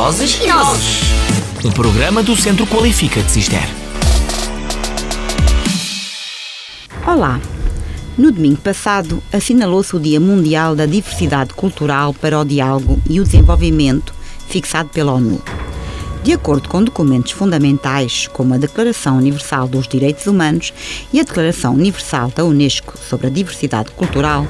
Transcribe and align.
Vozes 0.00 0.38
e 0.40 0.52
Ossos. 0.52 1.00
Um 1.64 1.72
programa 1.72 2.22
do 2.22 2.36
Centro 2.36 2.64
Qualifica 2.68 3.20
de 3.20 3.32
Cister. 3.32 3.68
Olá! 7.04 7.40
No 8.16 8.30
domingo 8.30 8.58
passado, 8.58 9.20
assinalou-se 9.32 9.96
o 9.96 9.98
Dia 9.98 10.20
Mundial 10.20 10.76
da 10.76 10.86
Diversidade 10.86 11.52
Cultural 11.52 12.14
para 12.14 12.38
o 12.38 12.44
Diálogo 12.44 13.02
e 13.10 13.18
o 13.18 13.24
Desenvolvimento, 13.24 14.14
fixado 14.48 14.88
pela 14.90 15.10
ONU. 15.10 15.42
De 16.22 16.32
acordo 16.32 16.68
com 16.68 16.84
documentos 16.84 17.32
fundamentais, 17.32 18.28
como 18.28 18.54
a 18.54 18.56
Declaração 18.56 19.16
Universal 19.16 19.66
dos 19.66 19.88
Direitos 19.88 20.28
Humanos 20.28 20.72
e 21.12 21.18
a 21.18 21.24
Declaração 21.24 21.74
Universal 21.74 22.30
da 22.36 22.44
Unesco 22.44 22.94
sobre 22.96 23.26
a 23.26 23.30
Diversidade 23.30 23.90
Cultural, 23.90 24.46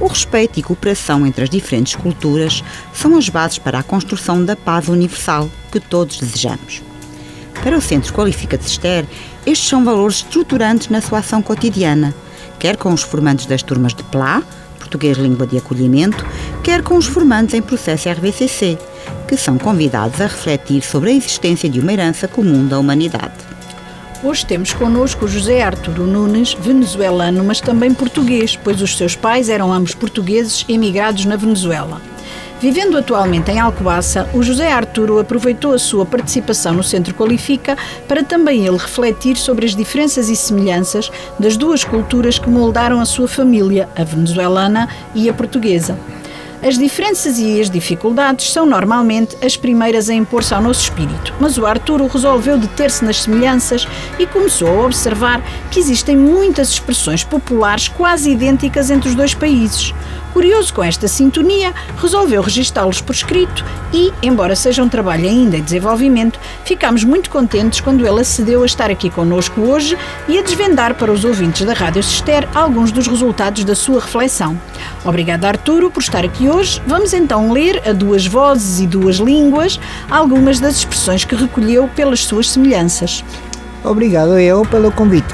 o 0.00 0.06
respeito 0.06 0.58
e 0.58 0.62
cooperação 0.62 1.26
entre 1.26 1.44
as 1.44 1.50
diferentes 1.50 1.94
culturas 1.94 2.62
são 2.92 3.16
as 3.16 3.28
bases 3.28 3.58
para 3.58 3.78
a 3.78 3.82
construção 3.82 4.44
da 4.44 4.56
paz 4.56 4.88
universal 4.88 5.48
que 5.70 5.80
todos 5.80 6.18
desejamos. 6.18 6.82
Para 7.62 7.76
o 7.76 7.80
Centro 7.80 8.12
Qualifica 8.12 8.58
de 8.58 8.64
estes 9.46 9.68
são 9.68 9.84
valores 9.84 10.16
estruturantes 10.16 10.88
na 10.88 11.00
sua 11.00 11.20
ação 11.20 11.40
cotidiana, 11.40 12.14
quer 12.58 12.76
com 12.76 12.92
os 12.92 13.02
formandos 13.02 13.46
das 13.46 13.62
turmas 13.62 13.94
de 13.94 14.02
PLA, 14.04 14.42
Português 14.78 15.16
Língua 15.16 15.46
de 15.46 15.58
Acolhimento, 15.58 16.24
quer 16.62 16.82
com 16.82 16.96
os 16.96 17.06
formandos 17.06 17.54
em 17.54 17.62
processo 17.62 18.08
RVCC, 18.08 18.78
que 19.28 19.36
são 19.36 19.58
convidados 19.58 20.20
a 20.20 20.26
refletir 20.26 20.82
sobre 20.82 21.10
a 21.10 21.14
existência 21.14 21.68
de 21.68 21.80
uma 21.80 21.92
herança 21.92 22.28
comum 22.28 22.66
da 22.66 22.78
humanidade. 22.78 23.53
Hoje 24.24 24.46
temos 24.46 24.72
connosco 24.72 25.28
José 25.28 25.62
Arturo 25.62 26.06
Nunes, 26.06 26.54
venezuelano, 26.54 27.44
mas 27.44 27.60
também 27.60 27.92
português, 27.92 28.56
pois 28.56 28.80
os 28.80 28.96
seus 28.96 29.14
pais 29.14 29.50
eram 29.50 29.70
ambos 29.70 29.94
portugueses 29.94 30.64
emigrados 30.66 31.26
na 31.26 31.36
Venezuela. 31.36 32.00
Vivendo 32.58 32.96
atualmente 32.96 33.50
em 33.50 33.60
Alcobaça, 33.60 34.26
o 34.32 34.42
José 34.42 34.72
Arturo 34.72 35.18
aproveitou 35.18 35.74
a 35.74 35.78
sua 35.78 36.06
participação 36.06 36.72
no 36.72 36.82
Centro 36.82 37.12
Qualifica 37.14 37.76
para 38.08 38.24
também 38.24 38.66
ele 38.66 38.78
refletir 38.78 39.36
sobre 39.36 39.66
as 39.66 39.76
diferenças 39.76 40.30
e 40.30 40.36
semelhanças 40.36 41.12
das 41.38 41.58
duas 41.58 41.84
culturas 41.84 42.38
que 42.38 42.48
moldaram 42.48 43.02
a 43.02 43.04
sua 43.04 43.28
família, 43.28 43.90
a 43.94 44.04
venezuelana 44.04 44.88
e 45.14 45.28
a 45.28 45.34
portuguesa. 45.34 45.98
As 46.64 46.78
diferenças 46.78 47.38
e 47.38 47.60
as 47.60 47.68
dificuldades 47.68 48.50
são 48.50 48.64
normalmente 48.64 49.36
as 49.44 49.54
primeiras 49.54 50.08
a 50.08 50.14
impor-se 50.14 50.54
ao 50.54 50.62
nosso 50.62 50.80
espírito, 50.80 51.34
mas 51.38 51.58
o 51.58 51.66
Arturo 51.66 52.06
resolveu 52.06 52.56
deter-se 52.56 53.04
nas 53.04 53.20
semelhanças 53.20 53.86
e 54.18 54.26
começou 54.26 54.68
a 54.68 54.86
observar 54.86 55.42
que 55.70 55.78
existem 55.78 56.16
muitas 56.16 56.70
expressões 56.70 57.22
populares 57.22 57.88
quase 57.88 58.30
idênticas 58.30 58.90
entre 58.90 59.10
os 59.10 59.14
dois 59.14 59.34
países. 59.34 59.92
Curioso 60.34 60.74
com 60.74 60.82
esta 60.82 61.06
sintonia, 61.06 61.72
resolveu 61.96 62.42
registá-los 62.42 63.00
por 63.00 63.14
escrito 63.14 63.64
e, 63.92 64.12
embora 64.20 64.56
seja 64.56 64.82
um 64.82 64.88
trabalho 64.88 65.28
ainda 65.28 65.56
em 65.56 65.62
desenvolvimento, 65.62 66.40
ficámos 66.64 67.04
muito 67.04 67.30
contentes 67.30 67.80
quando 67.80 68.04
ele 68.04 68.20
acedeu 68.20 68.64
a 68.64 68.66
estar 68.66 68.90
aqui 68.90 69.08
connosco 69.08 69.60
hoje 69.60 69.96
e 70.26 70.36
a 70.36 70.42
desvendar 70.42 70.96
para 70.96 71.12
os 71.12 71.24
ouvintes 71.24 71.64
da 71.64 71.72
Rádio 71.72 72.02
Sister 72.02 72.48
alguns 72.52 72.90
dos 72.90 73.06
resultados 73.06 73.62
da 73.62 73.76
sua 73.76 74.00
reflexão. 74.00 74.60
Obrigada, 75.04 75.46
Arturo, 75.46 75.88
por 75.88 76.02
estar 76.02 76.24
aqui 76.24 76.48
hoje. 76.48 76.82
Vamos 76.84 77.12
então 77.12 77.52
ler 77.52 77.80
a 77.88 77.92
duas 77.92 78.26
vozes 78.26 78.80
e 78.80 78.88
duas 78.88 79.18
línguas 79.18 79.78
algumas 80.10 80.58
das 80.58 80.78
expressões 80.78 81.24
que 81.24 81.36
recolheu 81.36 81.88
pelas 81.94 82.24
suas 82.24 82.50
semelhanças. 82.50 83.24
Obrigado 83.84 84.36
eu 84.36 84.62
pelo 84.66 84.90
convite. 84.90 85.32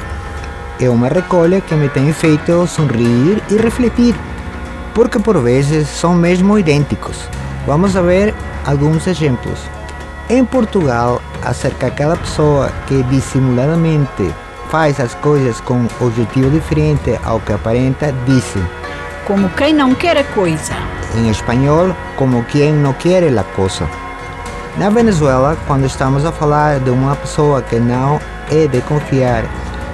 É 0.79 0.91
uma 0.91 1.09
recolha 1.09 1.63
que 1.63 1.75
me 1.75 1.89
tem 1.89 2.13
feito 2.13 2.67
sorrir 2.67 3.43
e 3.51 3.57
refletir 3.57 4.15
porque 4.95 5.19
por 5.19 5.39
vezes 5.39 5.89
são 5.89 6.15
mesmo 6.15 6.59
idênticos. 6.59 7.29
Vamos 7.67 7.97
a 7.97 8.03
ver 8.03 8.35
alguns 8.67 9.07
exemplos. 9.07 9.61
Em 10.29 10.45
Portugal, 10.45 11.21
acerca 11.43 11.91
daquela 11.91 12.17
pessoa 12.17 12.71
que 12.87 13.03
dissimuladamente 13.05 14.33
faz 14.71 15.01
as 15.01 15.15
coisas 15.17 15.61
com 15.61 15.87
objetivo 16.01 16.51
diferente 16.51 17.19
ao 17.25 17.41
que 17.41 17.53
aparenta, 17.53 18.15
disse 18.27 18.63
como 19.27 19.49
quem 19.51 19.73
não 19.73 19.95
quer 19.95 20.17
a 20.17 20.25
coisa. 20.25 20.75
Em 21.17 21.31
espanhol, 21.31 21.95
como 22.17 22.45
quem 22.45 22.73
não 22.73 22.93
quer 22.93 23.25
a 23.25 23.45
coisa. 23.45 23.89
Na 24.77 24.89
Venezuela, 24.89 25.57
quando 25.67 25.87
estamos 25.87 26.25
a 26.25 26.33
falar 26.33 26.79
de 26.79 26.91
uma 26.91 27.17
pessoa 27.17 27.61
que 27.63 27.79
não 27.79 28.21
é 28.51 28.67
de 28.67 28.81
confiar 28.83 29.45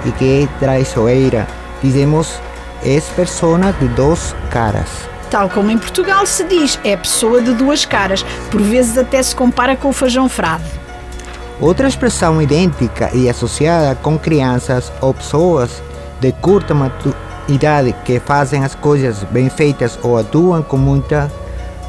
e 0.05 0.11
que 0.11 0.43
é 0.43 0.59
traiçoeira, 0.59 1.47
dizemos 1.81 2.39
é 2.83 2.99
persona 3.15 3.73
de 3.73 3.87
duas 3.89 4.35
caras. 4.49 4.87
Tal 5.29 5.49
como 5.49 5.71
em 5.71 5.77
Portugal 5.77 6.25
se 6.25 6.43
diz, 6.45 6.79
é 6.83 6.95
pessoa 6.95 7.41
de 7.41 7.53
duas 7.53 7.85
caras, 7.85 8.25
por 8.49 8.61
vezes 8.61 8.97
até 8.97 9.21
se 9.21 9.35
compara 9.35 9.75
com 9.75 9.89
o 9.89 9.93
feijão 9.93 10.29
frade. 10.29 10.63
Outra 11.59 11.87
expressão 11.87 12.41
idêntica 12.41 13.09
e 13.13 13.29
associada 13.29 13.95
com 13.95 14.17
crianças 14.17 14.91
ou 15.01 15.13
pessoas 15.13 15.81
de 16.21 16.31
curta 16.31 16.73
maturidade 16.73 17.95
que 18.05 18.19
fazem 18.19 18.63
as 18.63 18.75
coisas 18.75 19.23
bem 19.25 19.49
feitas 19.49 19.99
ou 20.03 20.17
atuam 20.17 20.61
com 20.61 20.77
muita 20.77 21.31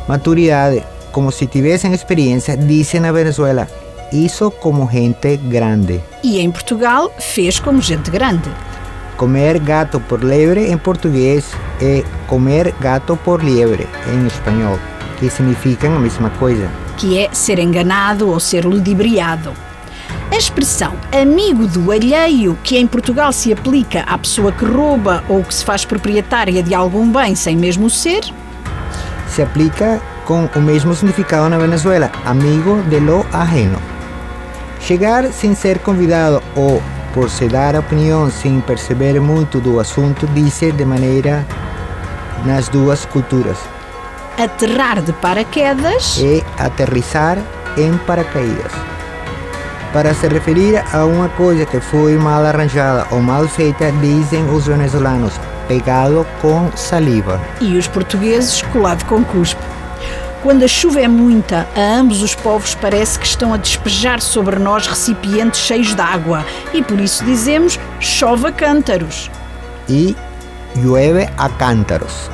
maturidade, 0.08 0.82
como 1.12 1.30
se 1.30 1.46
tivessem 1.46 1.92
experiência, 1.92 2.56
dizem 2.56 3.00
na 3.00 3.12
Venezuela, 3.12 3.68
isso 4.12 4.50
como 4.50 4.90
gente 4.90 5.36
grande. 5.36 6.02
E 6.24 6.40
em 6.40 6.50
Portugal, 6.50 7.12
fez 7.18 7.60
como 7.60 7.80
gente 7.80 8.10
grande. 8.10 8.50
Comer 9.18 9.58
gato 9.58 9.98
por 9.98 10.22
liebre 10.22 10.70
em 10.70 10.78
português 10.78 11.50
é 11.82 12.04
comer 12.28 12.72
gato 12.80 13.16
por 13.16 13.42
liebre 13.42 13.88
em 14.12 14.24
espanhol, 14.28 14.78
que 15.18 15.28
significam 15.28 15.96
a 15.96 15.98
mesma 15.98 16.30
coisa. 16.30 16.70
Que 16.96 17.18
é 17.18 17.28
ser 17.32 17.58
enganado 17.58 18.28
ou 18.28 18.38
ser 18.38 18.64
ludibriado. 18.64 19.52
A 20.30 20.36
expressão 20.36 20.94
amigo 21.12 21.66
do 21.66 21.90
alheio, 21.90 22.56
que 22.62 22.78
em 22.78 22.86
Portugal 22.86 23.32
se 23.32 23.52
aplica 23.52 24.02
à 24.02 24.16
pessoa 24.16 24.52
que 24.52 24.64
rouba 24.64 25.24
ou 25.28 25.42
que 25.42 25.52
se 25.52 25.64
faz 25.64 25.84
proprietária 25.84 26.62
de 26.62 26.72
algum 26.72 27.10
bem 27.10 27.34
sem 27.34 27.56
mesmo 27.56 27.90
ser, 27.90 28.20
se 29.26 29.42
aplica 29.42 30.00
com 30.24 30.48
o 30.54 30.60
mesmo 30.60 30.94
significado 30.94 31.48
na 31.48 31.58
Venezuela, 31.58 32.12
amigo 32.24 32.82
de 32.88 33.00
lo 33.00 33.26
ajeno. 33.32 33.82
Chegar 34.80 35.32
sem 35.32 35.56
ser 35.56 35.80
convidado 35.80 36.40
ou 36.54 36.80
por 37.12 37.30
se 37.30 37.48
dar 37.48 37.76
opinião 37.76 38.30
sem 38.30 38.60
perceber 38.60 39.20
muito 39.20 39.60
do 39.60 39.80
assunto, 39.80 40.26
disse 40.28 40.72
de 40.72 40.84
maneira 40.84 41.46
nas 42.44 42.68
duas 42.68 43.04
culturas. 43.04 43.58
Aterrar 44.38 45.02
de 45.02 45.12
paraquedas 45.12 46.18
e 46.18 46.44
aterrissar 46.58 47.38
em 47.76 47.96
paracaídas. 47.98 48.72
Para 49.92 50.12
se 50.14 50.28
referir 50.28 50.84
a 50.92 51.04
uma 51.04 51.28
coisa 51.30 51.64
que 51.64 51.80
foi 51.80 52.16
mal 52.16 52.44
arranjada 52.44 53.06
ou 53.10 53.20
mal 53.20 53.48
feita, 53.48 53.90
dizem 54.00 54.44
os 54.50 54.66
venezuelanos, 54.66 55.32
pegado 55.66 56.26
com 56.42 56.70
saliva. 56.76 57.40
E 57.60 57.76
os 57.76 57.88
portugueses, 57.88 58.62
colado 58.62 59.04
com 59.06 59.24
cuspe. 59.24 59.77
Quando 60.42 60.62
a 60.62 60.68
chuva 60.68 61.00
é 61.00 61.08
muita, 61.08 61.66
a 61.74 61.98
ambos 61.98 62.22
os 62.22 62.32
povos 62.32 62.72
parece 62.76 63.18
que 63.18 63.26
estão 63.26 63.52
a 63.52 63.56
despejar 63.56 64.20
sobre 64.20 64.56
nós 64.56 64.86
recipientes 64.86 65.58
cheios 65.58 65.96
de 65.96 66.00
água 66.00 66.46
e 66.72 66.80
por 66.80 67.00
isso 67.00 67.24
dizemos 67.24 67.78
chove 67.98 68.46
a 68.46 68.52
cântaros. 68.52 69.28
E 69.88 70.14
llueve 70.76 71.28
a 71.36 71.48
cântaros. 71.48 72.30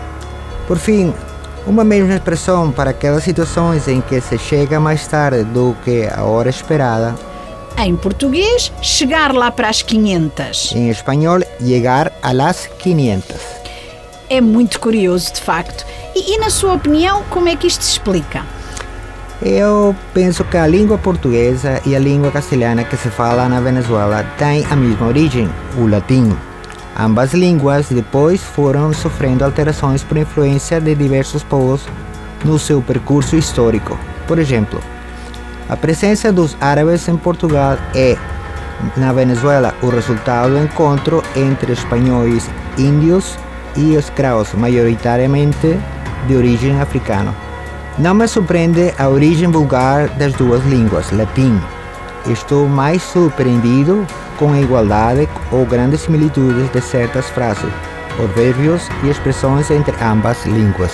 Por 0.66 0.76
fim, 0.76 1.14
uma 1.66 1.82
mesma 1.82 2.14
expressão 2.14 2.70
para 2.70 2.90
aquelas 2.90 3.24
situações 3.24 3.88
em 3.88 4.02
que 4.02 4.20
se 4.20 4.36
chega 4.38 4.78
mais 4.78 5.06
tarde 5.06 5.42
do 5.44 5.74
que 5.82 6.06
a 6.06 6.24
hora 6.24 6.50
esperada. 6.50 7.14
Em 7.78 7.96
português, 7.96 8.70
chegar 8.82 9.32
lá 9.32 9.50
para 9.50 9.70
as 9.70 9.80
500. 9.80 10.74
Em 10.76 10.90
espanhol, 10.90 11.40
llegar 11.58 12.12
a 12.22 12.32
las 12.32 12.66
500. 12.78 13.36
É 14.28 14.40
muito 14.40 14.78
curioso, 14.78 15.32
de 15.32 15.40
facto. 15.40 15.86
E, 16.14 16.34
e, 16.34 16.38
na 16.38 16.48
sua 16.48 16.74
opinião, 16.74 17.24
como 17.28 17.48
é 17.48 17.56
que 17.56 17.66
isto 17.66 17.82
se 17.82 17.92
explica? 17.92 18.42
Eu 19.42 19.96
penso 20.14 20.44
que 20.44 20.56
a 20.56 20.66
língua 20.66 20.96
portuguesa 20.96 21.82
e 21.84 21.96
a 21.96 21.98
língua 21.98 22.30
castelhana 22.30 22.84
que 22.84 22.96
se 22.96 23.10
fala 23.10 23.48
na 23.48 23.60
Venezuela 23.60 24.24
têm 24.38 24.64
a 24.70 24.76
mesma 24.76 25.08
origem, 25.08 25.50
o 25.76 25.88
latim. 25.88 26.36
Ambas 26.96 27.34
línguas 27.34 27.88
depois 27.88 28.40
foram 28.40 28.92
sofrendo 28.92 29.44
alterações 29.44 30.04
por 30.04 30.16
influência 30.16 30.80
de 30.80 30.94
diversos 30.94 31.42
povos 31.42 31.82
no 32.44 32.60
seu 32.60 32.80
percurso 32.80 33.34
histórico. 33.34 33.98
Por 34.28 34.38
exemplo, 34.38 34.80
a 35.68 35.76
presença 35.76 36.32
dos 36.32 36.56
árabes 36.60 37.08
em 37.08 37.16
Portugal 37.16 37.76
é, 37.92 38.16
na 38.96 39.12
Venezuela, 39.12 39.74
o 39.82 39.88
resultado 39.88 40.50
do 40.50 40.58
encontro 40.58 41.22
entre 41.34 41.72
espanhóis, 41.72 42.48
índios 42.78 43.36
e 43.76 43.96
escravos, 43.96 44.52
maioritariamente 44.54 45.76
de 46.24 46.36
origem 46.36 46.80
africana. 46.80 47.34
Não 47.98 48.14
me 48.14 48.26
surpreende 48.26 48.92
a 48.98 49.08
origem 49.08 49.50
vulgar 49.50 50.08
das 50.08 50.32
duas 50.34 50.64
línguas, 50.64 51.10
latim. 51.12 51.60
Estou 52.26 52.66
mais 52.68 53.02
surpreendido 53.02 54.06
com 54.36 54.52
a 54.52 54.60
igualdade 54.60 55.28
ou 55.52 55.64
grandes 55.64 56.00
similitudes 56.00 56.70
de 56.72 56.80
certas 56.80 57.28
frases, 57.30 57.72
provérbios 58.16 58.88
e 59.04 59.10
expressões 59.10 59.70
entre 59.70 59.94
ambas 60.02 60.44
línguas. 60.44 60.92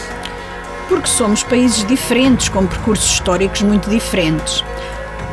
porque 0.88 1.06
somos 1.08 1.44
países 1.44 1.86
diferentes, 1.86 2.48
com 2.48 2.66
percursos 2.66 3.12
históricos 3.12 3.62
muito 3.62 3.88
diferentes. 3.88 4.64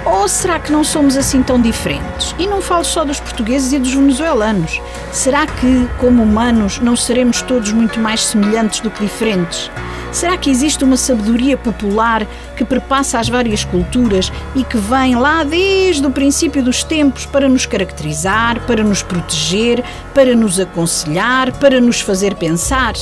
Ou 0.06 0.28
será 0.28 0.60
que 0.60 0.72
não 0.72 0.84
somos 0.84 1.18
assim 1.18 1.44
tão 1.44 1.60
diferentes? 1.60 2.34
E 2.40 2.48
não 2.48 2.62
falo 2.62 2.84
só 2.84 3.04
dos 3.04 3.20
portugueses 3.20 3.74
e 3.74 3.80
dos 3.80 3.94
venezuelanos. 3.94 4.82
Será 5.12 5.46
que, 5.46 5.88
como 5.98 6.24
humanos, 6.24 6.80
não 6.80 6.96
seremos 6.96 7.42
todos 7.42 7.72
muito 7.72 8.00
mais 8.00 8.26
semelhantes 8.26 8.80
do 8.80 8.90
que 8.90 9.04
diferentes? 9.04 9.70
Será 10.12 10.38
que 10.38 10.50
existe 10.50 10.84
uma 10.84 10.98
sabedoria 10.98 11.58
popular 11.58 12.26
que 12.56 12.64
perpassa 12.64 13.20
as 13.20 13.28
várias 13.28 13.64
culturas 13.66 14.32
e 14.56 14.64
que 14.64 14.78
vem 14.78 15.16
lá 15.16 15.44
desde 15.44 16.06
o 16.06 16.12
princípio 16.12 16.64
dos 16.64 16.84
tempos 16.84 17.26
para 17.26 17.50
nos 17.50 17.66
caracterizar, 17.66 18.62
para 18.66 18.84
nos 18.84 19.04
proteger, 19.04 19.84
para 20.14 20.36
nos 20.36 20.60
aconselhar, 20.60 21.52
para 21.60 21.82
nos 21.82 22.00
fazer 22.02 22.36
pensar? 22.36 22.94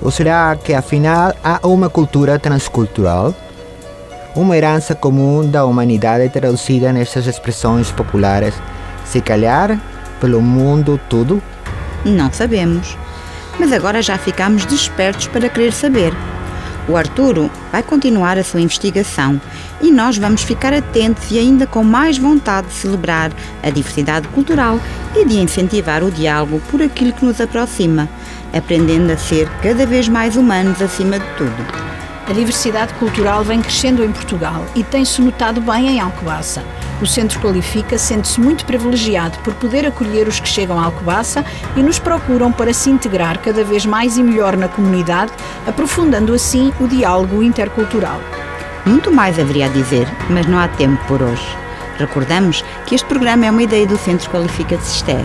Ou 0.00 0.10
será 0.10 0.56
que 0.56 0.72
afinal 0.72 1.34
há 1.42 1.66
uma 1.66 1.90
cultura 1.90 2.38
transcultural? 2.38 3.34
Uma 4.36 4.54
herança 4.54 4.94
comum 4.94 5.48
da 5.48 5.64
humanidade 5.64 6.28
traduzida 6.28 6.92
nestas 6.92 7.26
expressões 7.26 7.90
populares, 7.90 8.52
se 9.02 9.18
calhar 9.22 9.80
pelo 10.20 10.42
mundo 10.42 11.00
todo? 11.08 11.42
Não 12.04 12.30
sabemos. 12.30 12.98
Mas 13.58 13.72
agora 13.72 14.02
já 14.02 14.18
ficamos 14.18 14.66
despertos 14.66 15.26
para 15.26 15.48
querer 15.48 15.72
saber. 15.72 16.12
O 16.86 16.98
Arturo 16.98 17.50
vai 17.72 17.82
continuar 17.82 18.36
a 18.36 18.44
sua 18.44 18.60
investigação 18.60 19.40
e 19.80 19.90
nós 19.90 20.18
vamos 20.18 20.42
ficar 20.42 20.74
atentos 20.74 21.30
e 21.30 21.38
ainda 21.38 21.66
com 21.66 21.82
mais 21.82 22.18
vontade 22.18 22.66
de 22.66 22.74
celebrar 22.74 23.32
a 23.62 23.70
diversidade 23.70 24.28
cultural 24.28 24.78
e 25.16 25.24
de 25.24 25.38
incentivar 25.38 26.04
o 26.04 26.10
diálogo 26.10 26.60
por 26.70 26.82
aquilo 26.82 27.14
que 27.14 27.24
nos 27.24 27.40
aproxima, 27.40 28.06
aprendendo 28.52 29.10
a 29.10 29.16
ser 29.16 29.48
cada 29.62 29.86
vez 29.86 30.10
mais 30.10 30.36
humanos 30.36 30.82
acima 30.82 31.18
de 31.18 31.26
tudo. 31.38 31.96
A 32.28 32.32
diversidade 32.32 32.92
cultural 32.94 33.44
vem 33.44 33.62
crescendo 33.62 34.02
em 34.02 34.10
Portugal 34.10 34.64
e 34.74 34.82
tem-se 34.82 35.22
notado 35.22 35.60
bem 35.60 35.90
em 35.90 36.00
Alcobaça. 36.00 36.60
O 37.00 37.06
Centro 37.06 37.38
Qualifica 37.38 37.96
sente-se 37.96 38.40
muito 38.40 38.64
privilegiado 38.64 39.38
por 39.44 39.54
poder 39.54 39.86
acolher 39.86 40.26
os 40.26 40.40
que 40.40 40.48
chegam 40.48 40.80
a 40.80 40.86
Alcobaça 40.86 41.44
e 41.76 41.82
nos 41.84 42.00
procuram 42.00 42.50
para 42.50 42.74
se 42.74 42.90
integrar 42.90 43.38
cada 43.38 43.62
vez 43.62 43.86
mais 43.86 44.16
e 44.16 44.24
melhor 44.24 44.56
na 44.56 44.66
comunidade, 44.66 45.30
aprofundando 45.68 46.34
assim 46.34 46.72
o 46.80 46.88
diálogo 46.88 47.44
intercultural. 47.44 48.20
Muito 48.84 49.12
mais 49.12 49.38
haveria 49.38 49.66
a 49.66 49.68
dizer, 49.68 50.08
mas 50.28 50.46
não 50.46 50.58
há 50.58 50.66
tempo 50.66 51.00
por 51.06 51.22
hoje. 51.22 51.46
Recordamos 51.96 52.64
que 52.86 52.96
este 52.96 53.06
programa 53.06 53.46
é 53.46 53.50
uma 53.52 53.62
ideia 53.62 53.86
do 53.86 53.96
Centro 53.98 54.28
Qualifica 54.30 54.76
de 54.76 54.84
Sister. 54.84 55.24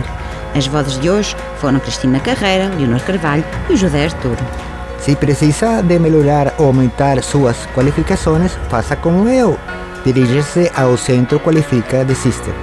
As 0.54 0.68
vozes 0.68 1.00
de 1.00 1.10
hoje 1.10 1.34
foram 1.58 1.80
Cristina 1.80 2.20
Carreira, 2.20 2.72
Leonor 2.76 3.00
Carvalho 3.00 3.44
e 3.68 3.76
José 3.76 4.04
Arturo. 4.04 4.71
Se 5.02 5.14
precisa 5.16 5.82
de 5.82 5.98
melhorar 5.98 6.54
ou 6.58 6.66
aumentar 6.66 7.20
suas 7.24 7.66
qualificações, 7.74 8.52
faça 8.70 8.94
como 8.94 9.28
eu. 9.28 9.58
Dirija-se 10.04 10.70
ao 10.76 10.96
Centro 10.96 11.40
Qualifica 11.40 12.04
de 12.04 12.14
Sister, 12.14 12.54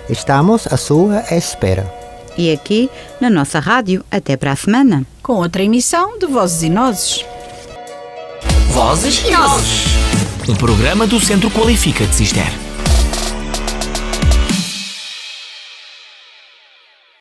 Estamos 0.08 0.72
à 0.72 0.78
sua 0.78 1.24
espera 1.32 2.01
e 2.38 2.52
aqui 2.52 2.90
na 3.20 3.30
nossa 3.30 3.60
rádio. 3.60 4.04
Até 4.12 4.38
para 4.38 4.52
a 4.52 4.56
semana. 4.56 5.06
Com 5.22 5.34
outra 5.34 5.64
emissão 5.64 6.18
de 6.20 6.26
Vozes 6.26 6.64
e 6.64 6.70
Nozes. 6.70 7.26
Vozes 8.70 9.24
e 9.26 9.32
Nozes. 9.32 9.86
Um 10.48 10.56
programa 10.56 11.06
do 11.06 11.20
Centro 11.20 11.50
Qualifica 11.52 12.06
de 12.06 12.16
Cister. 12.16 12.61